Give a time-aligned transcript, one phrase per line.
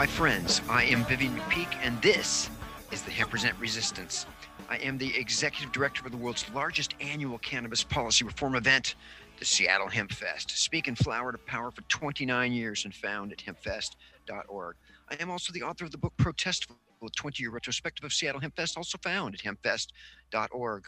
[0.00, 2.48] My friends, I am Vivian McPeak, and this
[2.90, 4.24] is the Hemp Present Resistance.
[4.70, 8.94] I am the executive director of the world's largest annual cannabis policy reform event,
[9.38, 10.52] the Seattle Hemp Fest.
[10.52, 14.76] Speaking flower to power for 29 years and found at hempfest.org.
[15.10, 16.68] I am also the author of the book Protest,
[17.04, 20.86] a 20 year retrospective of Seattle Hemp Fest, also found at hempfest.org.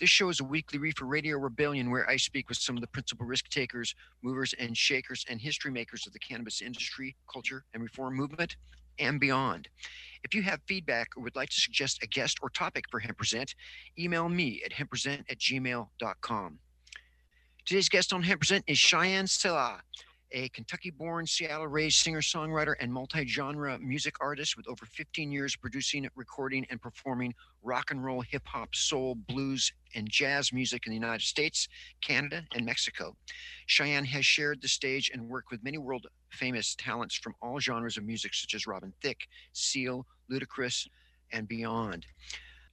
[0.00, 2.88] This show is a weekly reefer radio rebellion where I speak with some of the
[2.88, 7.82] principal risk takers, movers and shakers, and history makers of the cannabis industry, culture, and
[7.82, 8.56] reform movement
[8.98, 9.68] and beyond.
[10.24, 13.16] If you have feedback or would like to suggest a guest or topic for Hemp
[13.16, 13.54] Present,
[13.98, 16.58] email me at hempresent at gmail.com.
[17.64, 19.82] Today's guest on Hemp Present is Shyan Selah
[20.32, 25.30] a Kentucky born, Seattle raised singer songwriter and multi genre music artist with over 15
[25.30, 30.86] years producing, recording, and performing rock and roll, hip hop, soul, blues, and jazz music
[30.86, 31.68] in the United States,
[32.00, 33.14] Canada, and Mexico.
[33.68, 37.96] Shyan has shared the stage and worked with many world famous talents from all genres
[37.96, 40.88] of music, such as Robin Thicke, Seal, Ludacris,
[41.32, 42.06] and beyond.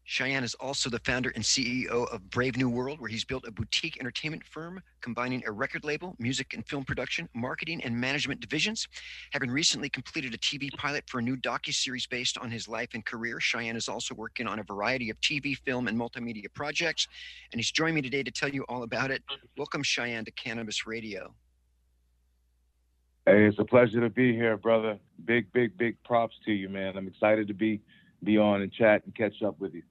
[0.10, 3.52] Shyan is also the founder and CEO of Brave New World, where he's built a
[3.52, 8.88] boutique entertainment firm combining a record label, music and film production, marketing, and management divisions.
[9.34, 13.06] Having recently completed a TV pilot for a new docu-series based on his life and
[13.06, 17.08] career, Shyan is also working on a variety of TV, film, and multimedia projects.
[17.52, 19.22] And he's joined me today to tell you all about it.
[19.58, 21.36] Welcome, Shyan, to Cannabis Radio.
[23.28, 24.98] Hey, it's a pleasure to be here, brother.
[25.26, 26.98] Big, big, big props to you, man.
[26.98, 27.80] I'm excited to be
[28.24, 29.84] be on and chat and catch up with you.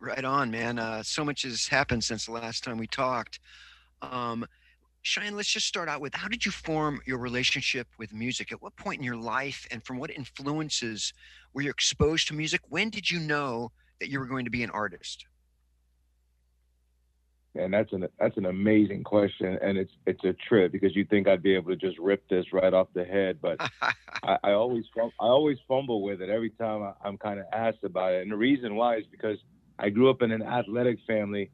[0.00, 0.78] Right on, man.
[0.78, 3.40] Uh, so much has happened since the last time we talked.
[4.00, 4.46] Um,
[5.04, 8.52] Shyan, let's just start out with how did you form your relationship with music?
[8.52, 11.12] At what point in your life and from what influences
[11.52, 12.60] were you exposed to music?
[12.68, 15.26] When did you know that you were going to be an artist?
[17.54, 21.26] And that's an that's an amazing question, and it's it's a trip because you think
[21.26, 23.56] I'd be able to just rip this right off the head, but
[24.22, 27.82] I, I, always I always fumble with it every time I, I'm kind of asked
[27.82, 29.38] about it, and the reason why is because
[29.78, 31.50] I grew up in an athletic family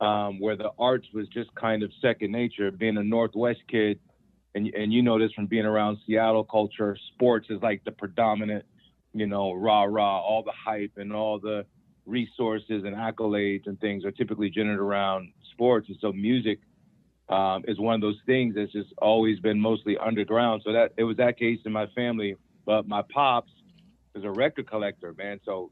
[0.00, 2.70] um, where the arts was just kind of second nature.
[2.70, 4.00] Being a Northwest kid,
[4.54, 8.64] and and you know this from being around Seattle culture, sports is like the predominant,
[9.12, 11.66] you know, rah rah, all the hype and all the
[12.06, 15.88] resources and accolades and things are typically generated around sports.
[15.88, 16.58] And so music
[17.28, 20.62] um, is one of those things that's just always been mostly underground.
[20.64, 22.36] So that it was that case in my family.
[22.66, 23.52] But my pops
[24.14, 25.40] is a record collector, man.
[25.44, 25.70] So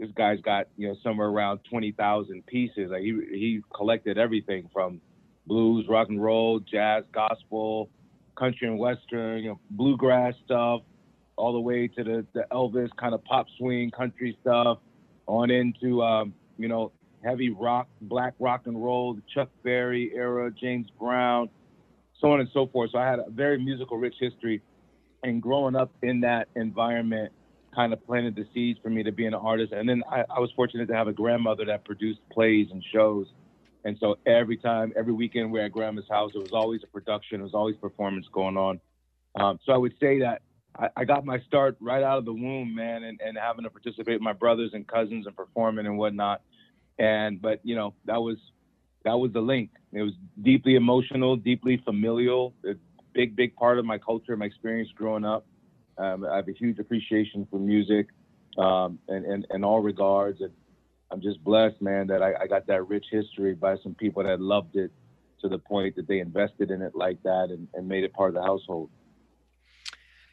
[0.00, 2.90] this guy's got you know somewhere around twenty thousand pieces.
[2.90, 5.00] Like he he collected everything from
[5.46, 7.90] blues, rock and roll, jazz, gospel,
[8.36, 10.80] country and western, you know, bluegrass stuff,
[11.36, 14.78] all the way to the the Elvis kind of pop swing country stuff,
[15.26, 16.92] on into um, you know
[17.22, 21.50] heavy rock, black rock and roll, the Chuck Berry era, James Brown,
[22.18, 22.92] so on and so forth.
[22.92, 24.62] So I had a very musical rich history,
[25.22, 27.32] and growing up in that environment
[27.74, 29.72] kind of planted the seeds for me to be an artist.
[29.72, 33.26] And then I, I was fortunate to have a grandmother that produced plays and shows.
[33.84, 37.40] And so every time, every weekend we're at grandma's house, it was always a production,
[37.40, 38.80] it was always performance going on.
[39.38, 40.42] Um, so I would say that
[40.78, 43.70] I, I, got my start right out of the womb, man, and, and having to
[43.70, 46.42] participate with my brothers and cousins and performing and whatnot.
[46.98, 48.36] And but you know that was
[49.04, 49.70] that was the link.
[49.92, 50.12] It was
[50.42, 52.54] deeply emotional, deeply familial.
[52.66, 52.74] A
[53.14, 55.46] big big part of my culture, my experience growing up.
[55.98, 58.08] Um, I have a huge appreciation for music,
[58.58, 60.40] um, and in, in all regards.
[60.40, 60.52] And
[61.10, 64.40] I'm just blessed, man, that I, I got that rich history by some people that
[64.40, 64.90] loved it
[65.42, 68.28] to the point that they invested in it like that and, and made it part
[68.28, 68.90] of the household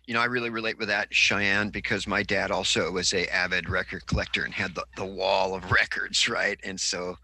[0.07, 3.69] you know, I really relate with that, Shyan, because my dad also was a avid
[3.69, 6.57] record collector and had the, the wall of records, right?
[6.63, 7.17] And so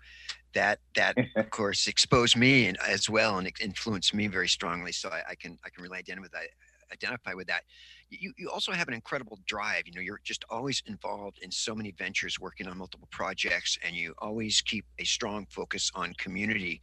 [0.54, 4.92] that that of course exposed me and, as well and influenced me very strongly.
[4.92, 6.50] So I, I can I can really identify with that
[6.94, 7.64] identify with that.
[8.10, 9.84] You, you also have an incredible drive.
[9.86, 13.96] You know, you're just always involved in so many ventures, working on multiple projects, and
[13.96, 16.82] you always keep a strong focus on community.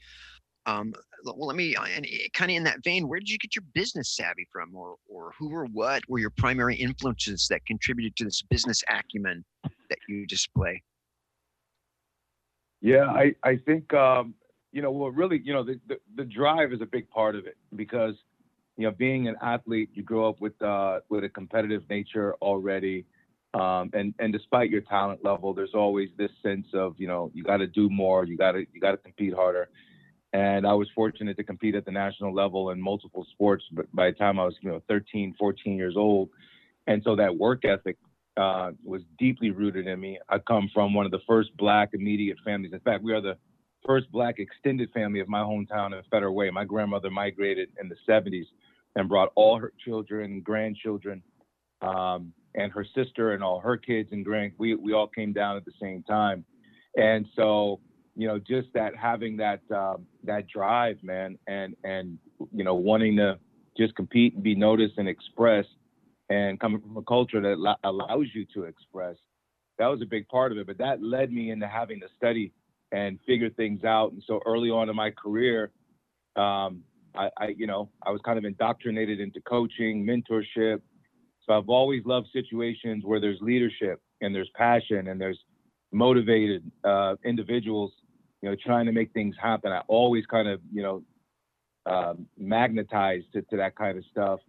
[0.66, 0.92] Um,
[1.24, 3.56] well, let me, uh, and eh, kind of in that vein, where did you get
[3.56, 8.14] your business savvy from, or or who or what were your primary influences that contributed
[8.16, 10.82] to this business acumen that you display?
[12.82, 14.34] Yeah, I I think um,
[14.72, 17.46] you know, well, really, you know, the, the, the drive is a big part of
[17.46, 18.14] it because
[18.81, 23.05] you know, being an athlete, you grow up with uh, with a competitive nature already.
[23.53, 27.43] Um, and and despite your talent level, there's always this sense of you know you
[27.43, 29.69] got to do more, you got to you got to compete harder.
[30.32, 33.65] And I was fortunate to compete at the national level in multiple sports.
[33.71, 36.31] But by the time I was, you know, 13, 14 years old,
[36.87, 37.99] and so that work ethic
[38.38, 40.19] uh, was deeply rooted in me.
[40.31, 42.73] I come from one of the first black immediate families.
[42.73, 43.37] In fact, we are the
[43.85, 46.49] first black extended family of my hometown in Federal Way.
[46.50, 48.47] My grandmother migrated in the 70s
[48.96, 51.22] and brought all her children, grandchildren,
[51.82, 54.52] um, and her sister and all her kids and grand.
[54.58, 56.44] We we all came down at the same time,
[56.96, 57.81] and so
[58.16, 62.19] you know, just that having that um, that drive, man, and and
[62.52, 63.38] you know, wanting to
[63.78, 65.75] just compete and be noticed and expressed,
[66.28, 69.16] and coming from a culture that allows you to express,
[69.78, 70.66] that was a big part of it.
[70.66, 72.52] But that led me into having to study
[72.93, 74.12] and figure things out.
[74.12, 75.70] And so early on in my career,
[76.36, 76.82] um,
[77.14, 80.80] I, I, you know, I was kind of indoctrinated into coaching, mentorship.
[81.46, 85.38] So I've always loved situations where there's leadership and there's passion and there's
[85.92, 87.92] motivated uh, individuals
[88.42, 89.72] you know, trying to make things happen.
[89.72, 91.02] I always kind of, you know,
[91.86, 94.40] um, magnetized to, to, that kind of stuff.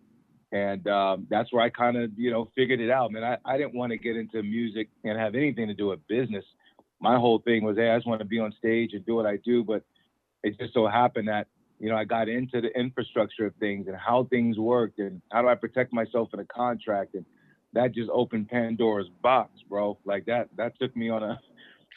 [0.51, 3.11] And um, that's where I kind of, you know, figured it out.
[3.11, 6.05] Man, I, I didn't want to get into music and have anything to do with
[6.07, 6.43] business.
[6.99, 9.25] My whole thing was, hey, I just want to be on stage and do what
[9.25, 9.63] I do.
[9.63, 9.83] But
[10.43, 11.47] it just so happened that,
[11.81, 15.42] you know, I got into the infrastructure of things and how things worked and how
[15.42, 17.16] do I protect myself in a contract.
[17.16, 17.25] And
[17.74, 19.98] that just opened Pandora's box, bro.
[20.06, 21.39] Like that, that took me on a,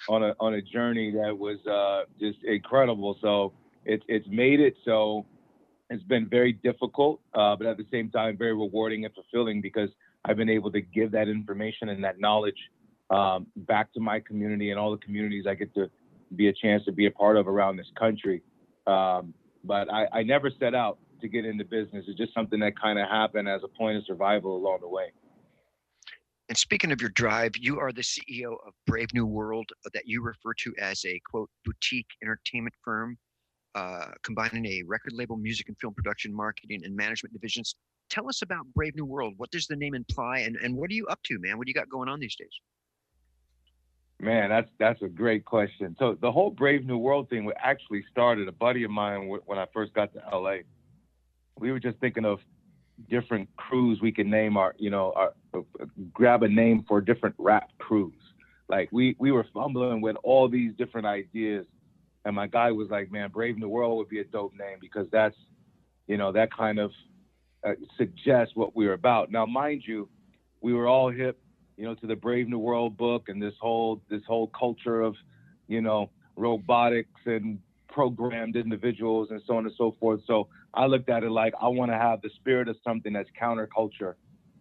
[0.09, 3.17] on a on a journey that was uh, just incredible.
[3.21, 3.53] So
[3.85, 5.27] it's it's made it so
[5.91, 9.91] it's been very difficult, uh, but at the same time very rewarding and fulfilling because
[10.25, 12.57] I've been able to give that information and that knowledge
[13.11, 15.91] um, back to my community and all the communities I get to
[16.35, 18.43] be a chance to be a part of around this country.
[18.87, 22.05] Um, but I, I never set out to get into business.
[22.07, 25.13] It's just something that kind of happened as a point of survival along the way.
[26.49, 30.07] And speaking of your drive, you are the CEO of Brave New World, uh, that
[30.07, 33.17] you refer to as a quote boutique entertainment firm,
[33.75, 37.75] uh, combining a record label, music and film production, marketing, and management divisions.
[38.11, 39.35] Tell us about Brave New World.
[39.39, 41.57] What does the name imply, and, and what are you up to, man?
[41.57, 42.61] What do you got going on these days?
[44.21, 45.97] Man, that's that's a great question.
[45.99, 48.49] So the whole Brave New World thing actually started.
[48.49, 50.59] A buddy of mine when I first got to LA,
[51.59, 52.39] we were just thinking of
[53.11, 57.35] different crews we could name our, you know, our, uh, grab a name for different
[57.39, 58.15] rap crews.
[58.69, 61.67] Like we we were fumbling with all these different ideas,
[62.25, 65.07] and my guy was like, "Man, Brave New World would be a dope name because
[65.11, 65.37] that's,
[66.07, 66.93] you know, that kind of
[67.67, 70.09] uh, suggests what we were about." Now, mind you,
[70.63, 71.39] we were all hip,
[71.77, 75.17] you know, to the Brave New World book and this whole this whole culture of,
[75.69, 80.21] you know, robotics and programmed individuals and so on and so forth.
[80.27, 83.31] So I looked at it like I want to have the spirit of something that's
[83.41, 84.15] counterculture.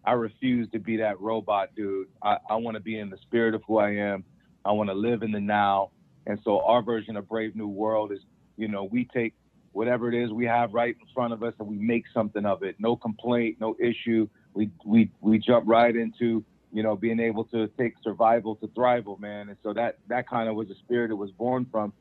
[0.04, 2.08] I refuse to be that robot dude.
[2.22, 4.24] I, I want to be in the spirit of who I am.
[4.64, 5.90] I want to live in the now.
[6.26, 8.20] And so our version of Brave New World is,
[8.56, 9.34] you know, we take
[9.72, 12.62] whatever it is we have right in front of us and we make something of
[12.62, 12.76] it.
[12.78, 14.28] No complaint, no issue.
[14.54, 16.44] We we we jump right into,
[16.74, 19.48] you know, being able to take survival to thrival, man.
[19.48, 21.94] And so that that kind of was the spirit it was born from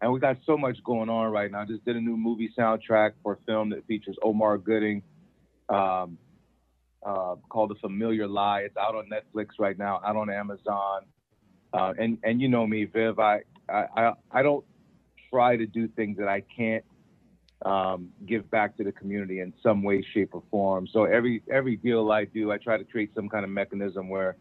[0.00, 1.60] and we got so much going on right now.
[1.60, 5.02] I just did a new movie soundtrack for a film that features Omar Gooding,
[5.68, 6.18] um,
[7.04, 8.62] uh, called The Familiar Lie.
[8.62, 11.02] It's out on Netflix right now, out on Amazon.
[11.72, 13.18] Uh, and and you know me, Viv.
[13.18, 14.64] I, I I don't
[15.30, 16.84] try to do things that I can't
[17.64, 20.86] um, give back to the community in some way, shape, or form.
[20.92, 24.36] So every every deal I do, I try to create some kind of mechanism where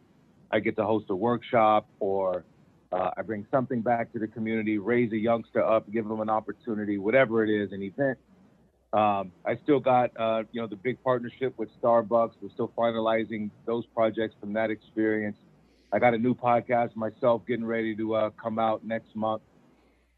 [0.51, 2.43] I get to host a workshop or
[2.91, 6.29] uh, I bring something back to the community, raise a youngster up, give them an
[6.29, 8.17] opportunity, whatever it is, an event.
[8.93, 12.33] Um, I still got, uh, you know, the big partnership with Starbucks.
[12.41, 15.37] We're still finalizing those projects from that experience.
[15.91, 19.41] I got a new podcast myself getting ready to uh, come out next month,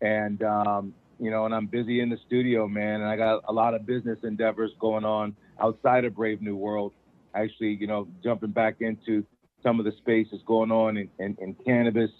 [0.02, 3.02] and um, you know, and I'm busy in the studio, man.
[3.02, 6.94] And I got a lot of business endeavors going on outside of Brave New World.
[7.34, 9.26] Actually, you know, jumping back into
[9.64, 12.12] some of the spaces going on in, in, in cannabis,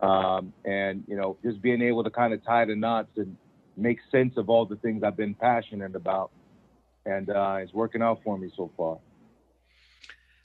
[0.00, 3.36] um, and you know, just being able to kind of tie the knots and
[3.76, 6.30] make sense of all the things I've been passionate about,
[7.04, 8.98] and uh, it's working out for me so far.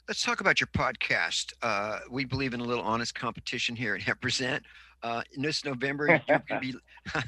[0.08, 1.52] Let's talk about your podcast.
[1.62, 4.64] Uh, we believe in a little honest competition here at Represent.
[5.02, 6.74] Uh, in this November, you're going to be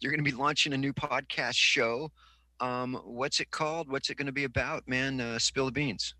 [0.00, 2.10] you're going to be launching a new podcast show.
[2.60, 3.90] Um, what's it called?
[3.90, 5.20] What's it going to be about, man?
[5.20, 6.14] Uh, spill the beans.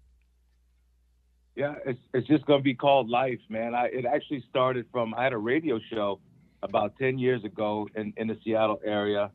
[1.57, 3.75] Yeah, it's it's just going to be called Life, man.
[3.75, 6.21] I it actually started from I had a radio show
[6.62, 9.31] about ten years ago in in the Seattle area,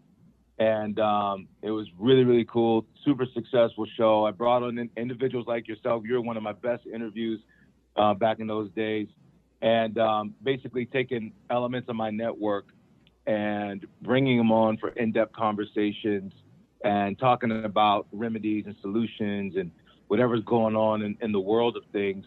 [0.57, 4.25] and um, it was really really cool, super successful show.
[4.25, 6.03] I brought on individuals like yourself.
[6.05, 7.41] You're one of my best interviews
[7.97, 9.07] uh, back in those days
[9.63, 12.65] and um, basically taking elements of my network
[13.25, 16.33] and bringing them on for in-depth conversations
[16.83, 19.71] and talking about remedies and solutions and
[20.09, 22.25] whatever's going on in, in the world of things.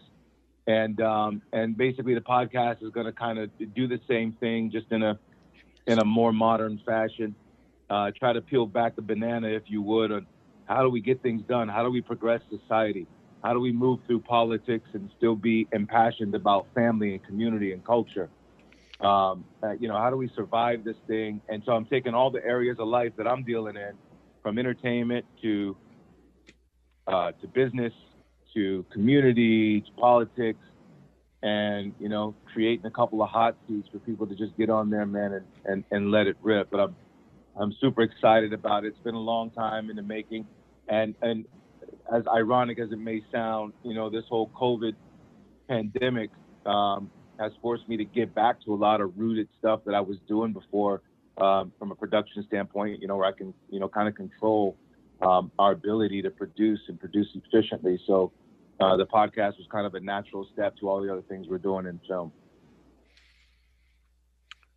[0.65, 4.69] And um, and basically the podcast is going to kind of do the same thing,
[4.69, 5.17] just in a
[5.85, 7.35] in a more modern fashion.
[7.89, 10.25] Uh, try to peel back the banana, if you would, on
[10.65, 11.69] how do we get things done?
[11.69, 13.07] How do we progress society?
[13.43, 17.85] How do we move through politics and still be impassioned about family and community and
[17.85, 18.29] culture?
[18.99, 21.41] Um, uh, you know, how do we survive this thing?
[21.49, 23.93] And so I'm taking all the areas of life that I'm dealing in,
[24.41, 25.77] from entertainment to
[27.07, 27.93] uh, to business
[28.53, 30.59] to community to politics,
[31.43, 34.89] and you know, creating a couple of hot seats for people to just get on
[34.89, 36.69] there, man, and, and, and let it rip.
[36.71, 36.95] But I'm
[37.55, 38.89] I'm super excited about it.
[38.89, 40.47] It's been a long time in the making,
[40.87, 41.45] and and
[42.13, 44.95] as ironic as it may sound, you know, this whole COVID
[45.67, 46.29] pandemic
[46.65, 47.09] um,
[47.39, 50.17] has forced me to get back to a lot of rooted stuff that I was
[50.27, 51.01] doing before
[51.37, 54.77] um, from a production standpoint, you know, where I can, you know, kind of control
[55.21, 57.99] um, our ability to produce and produce efficiently.
[58.07, 58.31] So
[58.79, 61.57] uh, the podcast was kind of a natural step to all the other things we're
[61.57, 62.31] doing in film.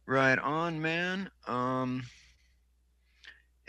[0.06, 1.30] Right on, man.
[1.46, 2.02] Um,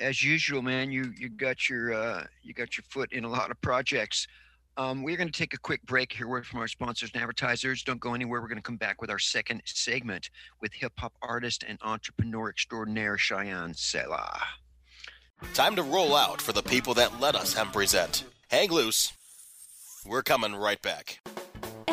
[0.01, 3.51] as usual, man, you you got your uh, you got your foot in a lot
[3.51, 4.27] of projects.
[4.77, 6.27] Um, we're going to take a quick break here.
[6.27, 7.83] Word from our sponsors and advertisers.
[7.83, 8.41] Don't go anywhere.
[8.41, 10.29] We're going to come back with our second segment
[10.61, 14.41] with hip hop artist and entrepreneur extraordinaire Shyan Selah.
[15.53, 18.23] Time to roll out for the people that let us hemp present.
[18.49, 19.11] Hang loose.
[20.05, 21.19] We're coming right back.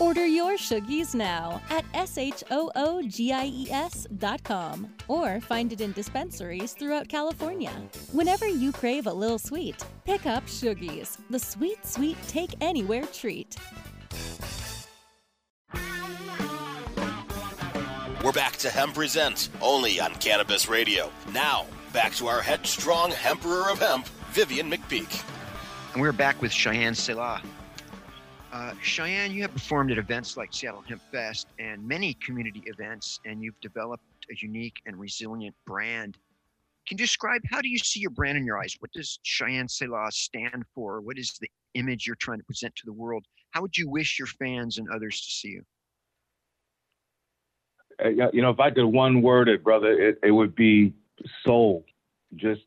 [0.00, 2.48] Order your Shoogies now at S-H-O-O-G-I-E-S.com
[5.08, 7.72] or find it in dispensaries throughout California.
[8.12, 13.56] Whenever you crave a little sweet, pick up Shoogies, the sweet, sweet take anywhere treat.
[18.22, 21.10] We're back to Hemp Present, only on Cannabis Radio.
[21.32, 25.24] Now, back to our headstrong Emperor of Hemp, Vivian McPeak.
[25.92, 27.42] And we're back with Shyan Selah.
[28.50, 33.20] Uh, Shyan, you have performed at events like Seattle Hemp Fest and many community events,
[33.26, 36.16] and you've developed a unique and resilient brand.
[36.86, 38.74] Can you describe how do you see your brand in your eyes?
[38.78, 41.02] What does Shyan Selah stand for?
[41.02, 43.26] What is the image you're trying to present to the world?
[43.50, 45.62] How would you wish your fans and others to see you?
[48.02, 50.94] Uh, you know, if I could one word it, brother, it, it would be
[51.44, 51.84] soul.
[52.36, 52.62] Just,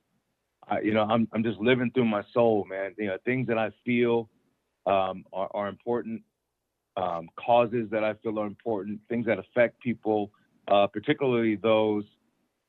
[0.68, 2.94] I, you know, I'm I'm just living through my soul, man.
[3.00, 4.30] You know, things that I feel
[4.86, 6.22] um, are, are important,
[6.98, 10.32] um, causes that I feel are important, things that affect people,
[10.68, 12.04] uh, particularly those,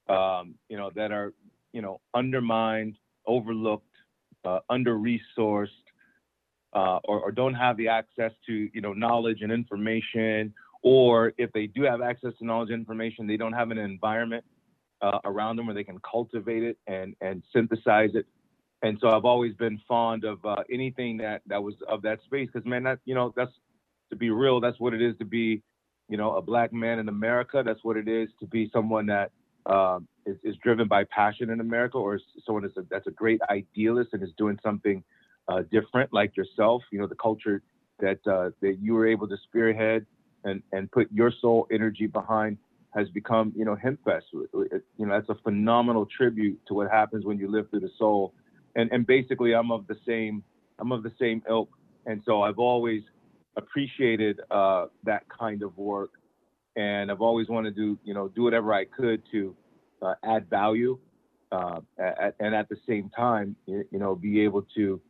[0.09, 1.33] um, you know, that are,
[1.73, 3.87] you know, undermined, overlooked,
[4.45, 5.69] uh, under-resourced,
[6.75, 10.53] uh, or, or don't have the access to, you know, knowledge and information
[10.83, 14.45] or if they do have access to knowledge and information, they don't have an environment
[15.01, 18.27] uh, around them where they can cultivate it and and synthesize it.
[18.83, 22.49] And so I've always been fond of uh, anything that that was of that space
[22.53, 23.53] because man, that you know that's
[24.11, 25.63] to be real, that's what it is to be,
[26.09, 27.63] you know, a black man in America.
[27.65, 29.31] That's what it is to be someone that
[29.67, 33.41] um, is, is driven by passion in America, or someone that's a, that's a great
[33.49, 35.03] idealist and is doing something
[35.49, 36.83] uh, different, like yourself.
[36.93, 37.63] You know, the culture
[38.01, 40.07] that uh, that you were able to spearhead
[40.45, 42.59] and and put your soul energy behind
[42.95, 44.25] has become you know HempFest.
[44.33, 48.35] You know that's a phenomenal tribute to what happens when you live through the soul.
[48.75, 50.43] And and basically I'm of the same
[50.79, 51.71] I'm of the same ilk,
[52.07, 53.03] and so I've always
[53.57, 56.11] appreciated uh, that kind of work,
[56.77, 59.55] and I've always wanted to you know do whatever I could to
[60.01, 60.99] uh, add value,
[61.53, 65.01] uh, at, and at the same time you, you know be able to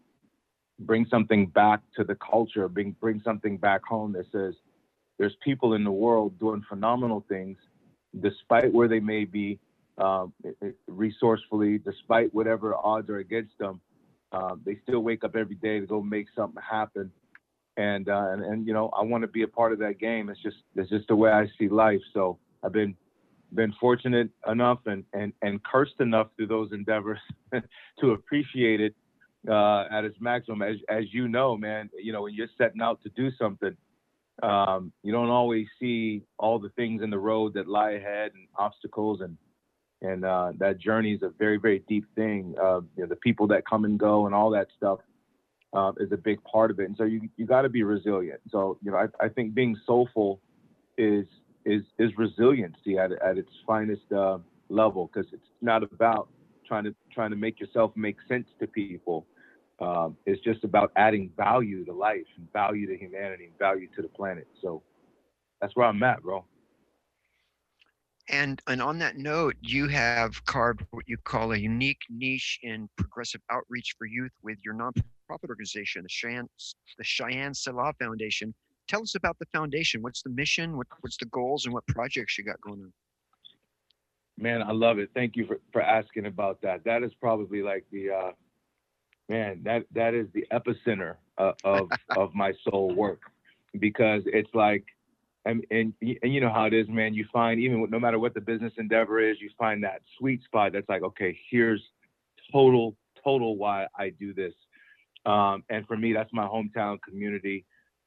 [0.80, 4.54] bring something back to the culture, bring bring something back home that says
[5.18, 7.58] there's people in the world doing phenomenal things,
[8.20, 9.58] despite where they may be
[9.98, 10.32] um,
[10.86, 13.80] resourcefully, despite whatever odds are against them.
[14.32, 17.10] Uh, they still wake up every day to go make something happen,
[17.76, 20.30] and uh, and, and you know I want to be a part of that game.
[20.30, 22.00] It's just it's just the way I see life.
[22.14, 22.96] So I've been
[23.54, 27.18] been fortunate enough and and and cursed enough through those endeavors
[28.00, 28.94] to appreciate it
[29.46, 30.62] uh, at its maximum.
[30.62, 33.76] As as you know, man, you know when you're setting out to do something,
[34.42, 38.46] um, you don't always see all the things in the road that lie ahead and
[38.56, 39.36] obstacles and
[40.02, 42.54] and uh, that journey is a very very deep thing.
[42.60, 44.98] Uh, you know, the people that come and go and all that stuff
[45.72, 46.86] uh, is a big part of it.
[46.86, 48.40] And so you you got to be resilient.
[48.50, 50.40] So you know I, I think being soulful
[50.98, 51.26] is
[51.64, 56.28] is is resiliency at at its finest uh, level because it's not about
[56.66, 59.26] trying to trying to make yourself make sense to people.
[59.80, 64.02] Um, it's just about adding value to life and value to humanity and value to
[64.02, 64.46] the planet.
[64.60, 64.82] So
[65.60, 66.44] that's where I'm at, bro.
[68.28, 72.88] And and on that note, you have carved what you call a unique niche in
[72.96, 76.46] progressive outreach for youth with your nonprofit organization, the Shyan
[76.98, 78.54] the Shyan Selah Foundation.
[78.88, 80.02] Tell us about the foundation.
[80.02, 80.76] What's the mission?
[80.76, 82.92] What, what's the goals and what projects you got going on?
[84.38, 85.10] Man, I love it.
[85.14, 86.84] Thank you for, for asking about that.
[86.84, 88.30] That is probably like the uh,
[89.28, 93.20] man that that is the epicenter uh, of of my soul work
[93.78, 94.84] because it's like
[95.44, 97.14] and, and and you know how it is, man.
[97.14, 100.72] You find even no matter what the business endeavor is, you find that sweet spot
[100.72, 101.82] that's like, okay, here's
[102.52, 104.54] total total why I do this.
[105.26, 107.64] Um, and for me, that's my hometown community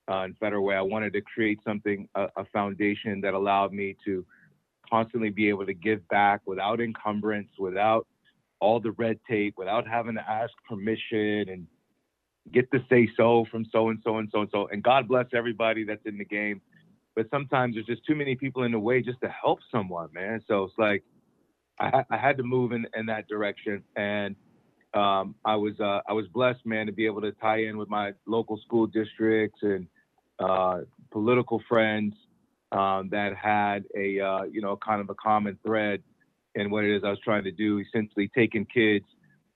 [0.09, 0.75] uh, in Federal Way.
[0.75, 4.25] I wanted to create something, a, a foundation that allowed me to
[4.89, 8.05] constantly be able to give back without encumbrance, without
[8.59, 11.67] all the red tape, without having to ask permission and
[12.51, 14.67] get the say so from so and so and so and so.
[14.71, 16.61] And God bless everybody that's in the game.
[17.15, 20.41] But sometimes there's just too many people in the way just to help someone, man.
[20.47, 21.03] So it's like
[21.79, 23.83] I, I had to move in, in that direction.
[23.95, 24.35] And
[24.93, 27.89] um, I was uh, I was blessed, man, to be able to tie in with
[27.89, 29.87] my local school districts and
[30.39, 32.13] uh, political friends
[32.71, 36.01] um, that had a uh, you know kind of a common thread
[36.55, 39.05] in what it is I was trying to do, essentially taking kids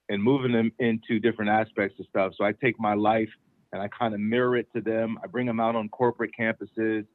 [0.09, 2.33] and moving them into different aspects of stuff.
[2.37, 3.29] So I take my life
[3.71, 5.17] and I kind of mirror it to them.
[5.23, 7.05] I bring them out on corporate campuses.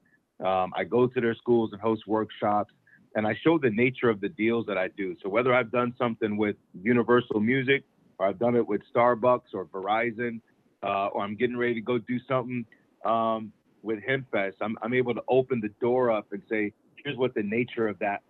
[0.40, 2.72] Um, I go to their schools and host workshops,
[3.14, 5.14] and I show the nature of the deals that I do.
[5.22, 7.84] So whether I've done something with Universal Music,
[8.18, 10.40] or I've done it with Starbucks or Verizon,
[10.82, 12.64] uh, or I'm getting ready to go do something
[13.04, 17.34] um, with HempFest, I'm, I'm able to open the door up and say, here's what
[17.34, 18.22] the nature of that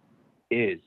[0.51, 0.81] is.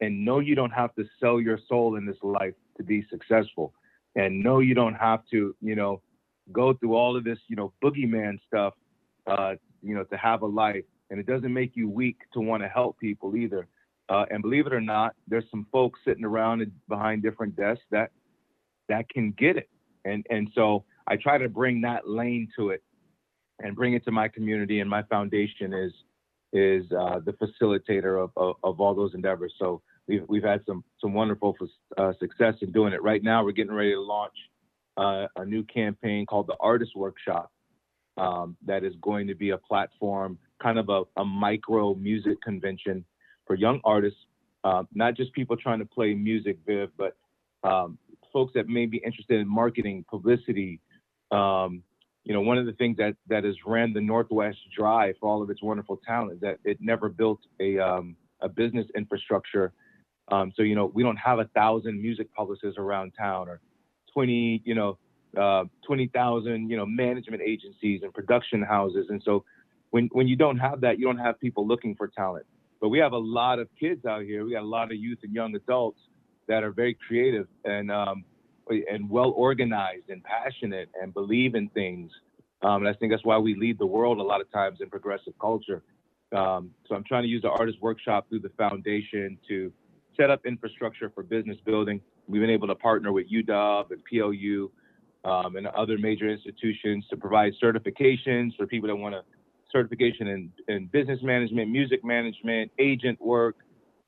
[0.00, 3.72] And no, you don't have to sell your soul in this life to be successful.
[4.16, 6.00] And no, you don't have to, you know,
[6.52, 8.74] go through all of this, you know, boogeyman stuff,
[9.26, 10.84] uh, you know, to have a life.
[11.10, 13.68] And it doesn't make you weak to want to help people either.
[14.08, 18.10] Uh, and believe it or not, there's some folks sitting around behind different desks that
[18.88, 19.68] that can get it.
[20.04, 22.82] And and so I try to bring that lane to it
[23.62, 24.80] and bring it to my community.
[24.80, 25.92] And my foundation is
[26.52, 29.54] is uh, the facilitator of, of, of all those endeavors.
[29.58, 31.56] So we've we've had some some wonderful
[31.96, 33.02] uh, success in doing it.
[33.02, 34.34] Right now, we're getting ready to launch
[34.96, 37.50] uh, a new campaign called the Artist Workshop.
[38.16, 43.04] Um, that is going to be a platform, kind of a, a micro music convention
[43.44, 44.20] for young artists,
[44.62, 47.16] uh, not just people trying to play music, Viv, but
[47.64, 47.98] um,
[48.32, 50.80] folks that may be interested in marketing, publicity,
[51.32, 51.82] um,
[52.24, 55.42] you know, one of the things that that has ran the Northwest dry for all
[55.42, 59.72] of its wonderful talent is that it never built a um, a business infrastructure.
[60.28, 63.60] Um, so you know, we don't have a thousand music publicists around town or
[64.12, 64.98] twenty, you know,
[65.36, 69.06] uh, twenty thousand, you know, management agencies and production houses.
[69.08, 69.44] And so
[69.90, 72.46] when when you don't have that, you don't have people looking for talent.
[72.80, 74.44] But we have a lot of kids out here.
[74.44, 76.00] We got a lot of youth and young adults
[76.48, 78.24] that are very creative and um,
[78.68, 82.10] and well organized and passionate and believe in things.
[82.62, 84.88] Um, and I think that's why we lead the world a lot of times in
[84.88, 85.82] progressive culture.
[86.34, 89.72] Um, so I'm trying to use the artist workshop through the foundation to
[90.16, 92.00] set up infrastructure for business building.
[92.26, 94.70] We've been able to partner with UW and PLU
[95.24, 99.22] um, and other major institutions to provide certifications for people that want to
[99.72, 103.56] certification in, in business management, music management, agent work,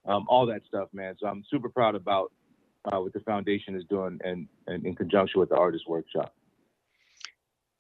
[0.07, 1.17] um, all that stuff, man.
[1.19, 2.33] So I'm super proud about
[2.85, 6.35] uh, what the foundation is doing and, and in conjunction with the artist workshop.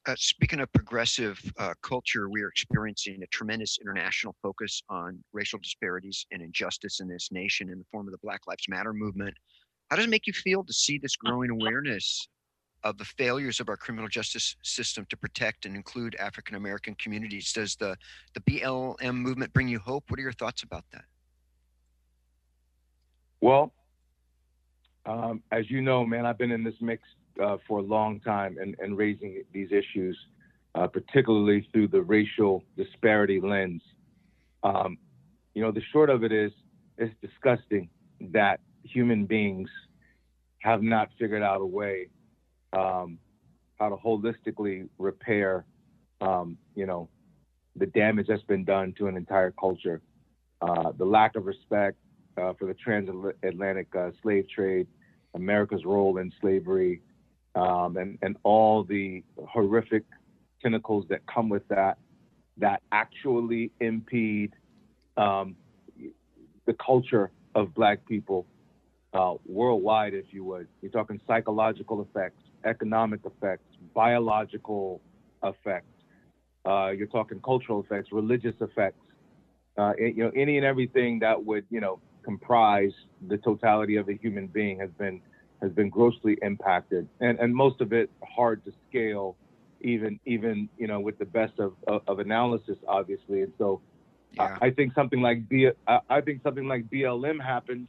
[0.06, 5.58] Uh, speaking of progressive uh, culture, we are experiencing a tremendous international focus on racial
[5.60, 9.34] disparities and injustice in this nation in the form of the Black Lives Matter movement.
[9.90, 12.28] How does it make you feel to see this growing awareness
[12.90, 17.52] of the failures of our criminal justice system to protect and include African American communities?
[17.52, 17.96] Does the,
[18.34, 20.04] the BLM movement bring you hope?
[20.08, 21.04] What are your thoughts about that?
[23.40, 23.72] Well,
[25.04, 27.02] um, as you know, man, I've been in this mix
[27.42, 30.18] uh, for a long time and, and raising these issues,
[30.74, 33.82] uh, particularly through the racial disparity lens.
[34.62, 34.98] Um,
[35.54, 36.52] you know, the short of it is,
[36.98, 37.88] it's disgusting
[38.32, 39.68] that human beings
[40.58, 42.08] have not figured out a way
[42.72, 43.18] um,
[43.78, 45.64] how to holistically repair,
[46.20, 47.08] um, you know,
[47.76, 50.00] the damage that's been done to an entire culture.
[50.62, 51.98] Uh, the lack of respect
[52.38, 54.86] uh, for the transatlantic uh, slave trade,
[55.34, 57.02] America's role in slavery,
[57.54, 60.04] um, and, and all the horrific
[60.62, 61.98] tentacles that come with that,
[62.56, 64.52] that actually impede
[65.16, 65.54] um,
[66.66, 68.46] the culture of Black people
[69.12, 70.68] uh, worldwide, if you would.
[70.82, 75.00] You're talking psychological effects, economic effects, biological
[75.42, 75.86] effects.
[76.64, 78.98] Uh, you're talking cultural effects, religious effects.
[79.78, 82.92] Uh, you know, any and everything that would, you know, comprise
[83.28, 85.20] the totality of a human being has been
[85.62, 89.36] has been grossly impacted, and and most of it hard to scale,
[89.80, 93.42] even even you know with the best of of, of analysis, obviously.
[93.42, 93.80] And so,
[94.32, 94.58] yeah.
[94.60, 97.88] I, I, think something like B, I, I think something like BLM happens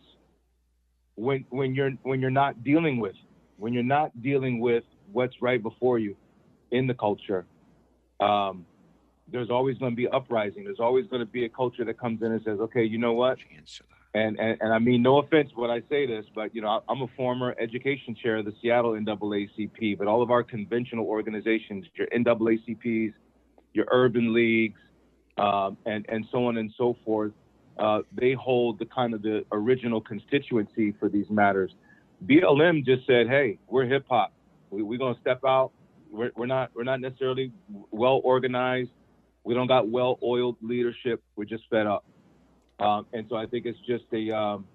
[1.16, 3.16] when when you're when you're not dealing with
[3.58, 6.16] when you're not dealing with what's right before you
[6.72, 7.46] in the culture,
[8.20, 8.66] um,
[9.32, 10.64] there's always going to be uprising.
[10.64, 13.14] There's always going to be a culture that comes in and says, okay, you know
[13.14, 13.38] what?
[14.14, 17.02] And, and, and I mean, no offense when I say this, but, you know, I'm
[17.02, 22.08] a former education chair of the Seattle NAACP, but all of our conventional organizations, your
[22.08, 23.14] NAACPs,
[23.74, 24.80] your urban leagues,
[25.38, 27.34] um, and, and so on and so forth,
[27.78, 31.72] uh, they hold the kind of the original constituency for these matters.
[32.26, 34.34] BLM just said, "Hey, we're hip hop.
[34.70, 35.72] We, we're gonna step out.
[36.12, 37.52] We're, we're not we're not necessarily
[37.92, 38.92] well organized.
[39.44, 41.22] We don't got well oiled leadership.
[41.36, 42.06] We're just fed up."
[42.80, 44.66] Um, and so I think it's just a um,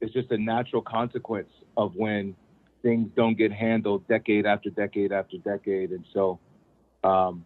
[0.00, 2.34] it's just a natural consequence of when
[2.82, 5.90] things don't get handled decade after decade after decade.
[5.90, 6.38] And so
[7.02, 7.44] um,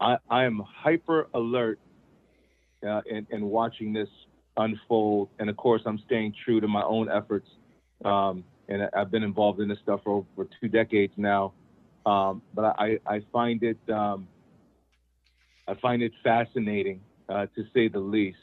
[0.00, 1.78] I, I am hyper alert
[2.86, 4.08] uh, in, in watching this
[4.56, 5.28] unfold.
[5.38, 7.48] And of course, I'm staying true to my own efforts
[8.04, 11.52] um, and I've been involved in this stuff for over two decades now.
[12.06, 14.28] Um, but I, I find it um,
[15.66, 18.38] I find it fascinating, uh, to say the least,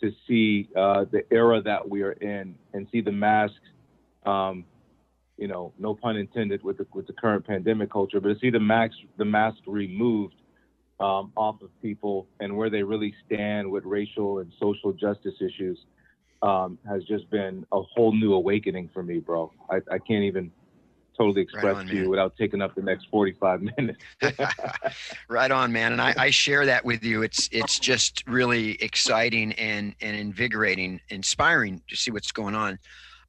[0.00, 3.56] to see uh, the era that we are in and see the masks.
[4.24, 4.64] Um,
[5.36, 8.50] you know, no pun intended with the with the current pandemic culture, but to see
[8.50, 10.36] the mask the mask removed
[11.00, 15.78] um, off of people and where they really stand with racial and social justice issues
[16.44, 19.50] um, has just been a whole new awakening for me, bro.
[19.70, 20.52] I, I can't even
[21.16, 24.04] totally express right on, to you without taking up the next 45 minutes.
[25.28, 25.92] right on, man.
[25.92, 27.22] And I, I, share that with you.
[27.22, 32.78] It's it's just really exciting and and invigorating, inspiring to see what's going on.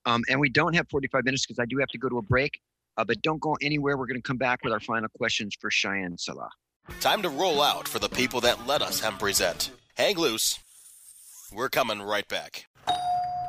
[0.05, 2.21] Um, and we don't have 45 minutes because I do have to go to a
[2.21, 2.59] break.
[2.97, 3.97] Uh, but don't go anywhere.
[3.97, 6.49] We're going to come back with our final questions for Shyan Selah.
[6.99, 9.71] Time to roll out for the people that let us hemp present.
[9.95, 10.59] Hang loose.
[11.53, 12.67] We're coming right back.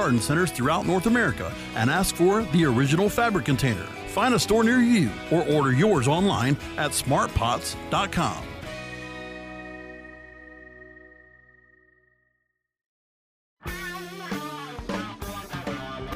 [0.00, 3.84] garden centers throughout North America and ask for the original fabric container.
[4.14, 8.42] Find a store near you or order yours online at smartpots.com.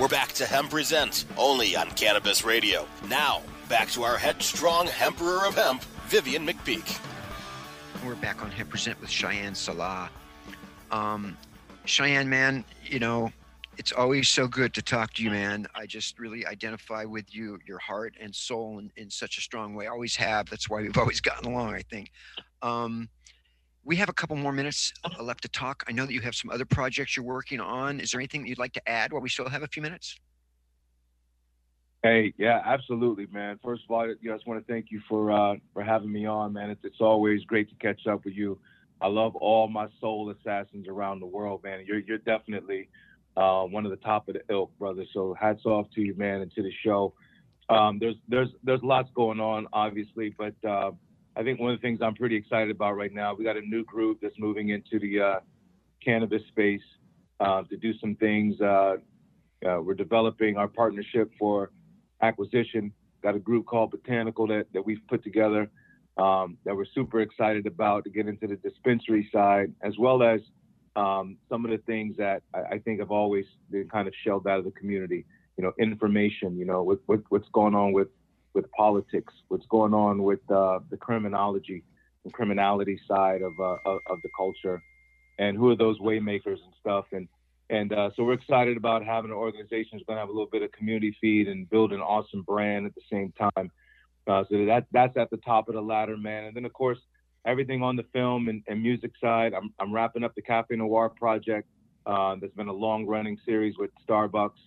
[0.01, 2.89] We're back to Hemp Present, only on Cannabis Radio.
[3.07, 6.99] Now, back to our headstrong Emperor of Hemp, Vivian McPeak.
[8.03, 10.09] We're back on Hemp Present with Shyan Selah.
[10.91, 11.37] Um,
[11.85, 13.31] Shyan, man, you know,
[13.77, 15.67] it's always so good to talk to you, man.
[15.75, 19.75] I just really identify with you, your heart and soul in, in such a strong
[19.75, 19.87] way.
[19.87, 20.49] I always have.
[20.49, 22.11] That's why we've always gotten along, I think.
[22.63, 23.09] Um,
[23.85, 25.85] we have a couple more minutes uh, left to talk.
[25.89, 28.01] I know that you have some other projects you're working on.
[28.01, 30.19] Is there anything you'd like to add while we still have a few minutes?
[32.03, 33.59] Hey, yeah, absolutely, man.
[33.63, 36.27] First of all, you I just want to thank you for uh, for having me
[36.27, 36.69] on, man.
[36.71, 38.59] It's, it's always great to catch up with you.
[39.01, 41.85] I love all my soul assassins around the world, man.
[41.87, 42.89] You're you're definitely
[43.37, 45.05] uh, one of the top of the ilk, brother.
[45.13, 47.15] So hats off to you, man, and to the show.
[47.69, 50.91] Um, there's there's there's lots going on, obviously, but uh,
[51.37, 53.63] I think one of the things I'm pretty excited about right now, we got a
[53.63, 55.41] new group that's moving into the uh,
[56.05, 56.83] cannabis space
[57.41, 58.61] uh, to do some things.
[58.61, 58.97] Uh,
[59.67, 61.71] uh, we're developing our partnership for
[62.23, 62.93] acquisition.
[63.23, 65.71] Got a group called Botanical that, that we've put together
[66.17, 70.41] um, that we're super excited about to get into the dispensary side, as well as
[70.97, 74.47] um, some of the things that I, I, think have always been kind of shelled
[74.47, 75.25] out of the community.
[75.57, 76.57] You know, information.
[76.57, 78.09] You know, with, with what's going on with
[78.55, 81.83] with politics, what's going on with uh, the criminology
[82.25, 84.81] and criminality side of, uh, of, of the culture,
[85.39, 87.07] and who are those waymakers and stuff.
[87.13, 87.29] And
[87.71, 90.51] and uh, so we're excited about having an organization that's going to have a little
[90.51, 93.71] bit of community feed and build an awesome brand at the same time.
[94.27, 96.45] Uh, so that that's at the top of the ladder, man.
[96.45, 96.99] And then of course
[97.47, 99.55] everything on the film and, and music side.
[99.55, 101.69] I'm I'm wrapping up the Cafe Noir project.
[102.07, 104.59] Uh, that's been a long running series with Starbucks.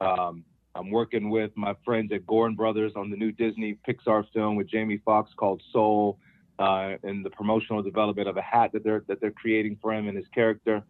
[0.00, 4.56] Um, I'm working with my friends at Gorn Brothers on the new Disney Pixar film
[4.56, 6.18] with Jamie Foxx called Soul,
[6.58, 10.08] uh, and the promotional development of a hat that they're that they're creating for him
[10.08, 10.82] and his character.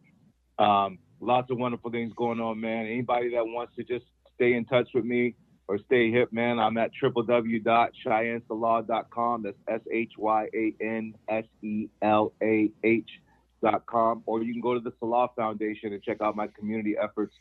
[0.59, 2.87] Um, lots of wonderful things going on, man.
[2.87, 6.77] Anybody that wants to just stay in touch with me or stay hip, man, I'm
[6.77, 9.43] at www.shyanselah.com.
[9.43, 14.23] That's S H Y A N S E L A H.com.
[14.27, 17.35] Or you can go to the Selah Foundation and check out my community efforts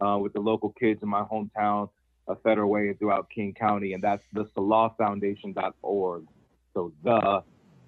[0.00, 1.88] uh, with the local kids in my hometown
[2.26, 6.26] of Federal Way and throughout King County, and that's the selahfoundation.org.
[6.74, 7.44] So the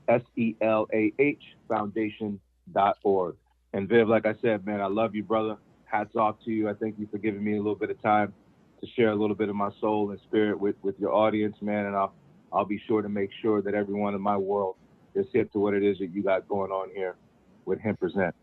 [0.08, 3.36] S E L A H foundation.org.
[3.72, 5.56] And Viv, like I said, man, I love you, brother.
[5.84, 6.68] Hats off to you.
[6.68, 8.32] I thank you for giving me a little bit of time
[8.80, 11.86] to share a little bit of my soul and spirit with, with your audience, man.
[11.86, 12.14] And I'll
[12.52, 14.76] I'll be sure to make sure that everyone in my world
[15.14, 17.16] is hip to what it is that you got going on here
[17.64, 18.34] with Hemp Present.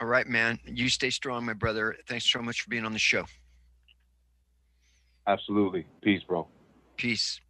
[0.00, 0.58] All right, man.
[0.64, 1.96] You stay strong, my brother.
[2.06, 3.24] Thanks so much for being on the show.
[5.26, 5.86] Absolutely.
[6.00, 6.46] Peace, bro.
[6.96, 7.40] Peace.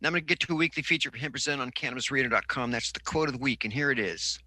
[0.00, 2.70] Now I'm going to get to a weekly feature for Hemp Present on CannabisRadio.com.
[2.70, 4.38] That's the quote of the week, and here it is.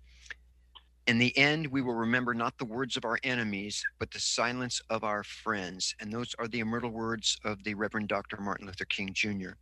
[1.07, 4.79] In the end, we will remember not the words of our enemies, but the silence
[4.91, 5.95] of our friends.
[5.99, 8.37] And those are the immortal words of the Reverend Dr.
[8.37, 9.53] Martin Luther King Jr.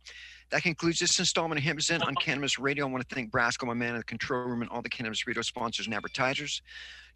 [0.50, 2.86] That concludes this installment of Present on Cannabis Radio.
[2.86, 5.26] I want to thank Brasco, my man in the control room, and all the Cannabis
[5.26, 6.60] Radio sponsors and advertisers.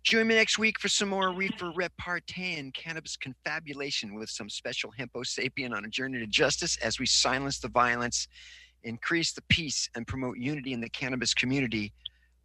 [0.04, 4.90] Join me next week for some more reefer repartee and cannabis confabulation with some special
[4.96, 8.28] hempo sapien on a journey to justice as we silence the violence,
[8.84, 11.92] increase the peace, and promote unity in the cannabis community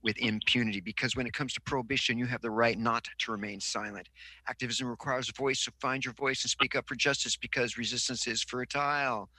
[0.03, 0.81] with impunity.
[0.81, 4.07] Because when it comes to prohibition, you have the right not to remain silent.
[4.47, 8.27] Activism requires a voice, so find your voice and speak up for justice because resistance
[8.27, 9.29] is fertile.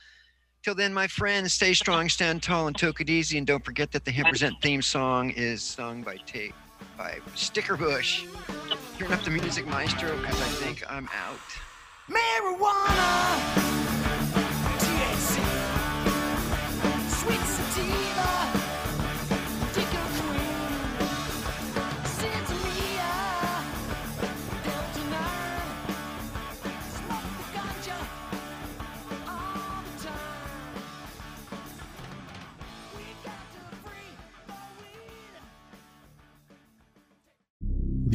[0.62, 3.38] Till then, my friends, stay strong, stand tall, and take it easy.
[3.38, 6.52] And don't forget that the Hemp Present theme song is sung by Tate
[6.96, 8.26] by Stickerbush.
[8.98, 11.38] Turn up the music, maestro, because I think I'm out.
[12.10, 13.99] Marijuana!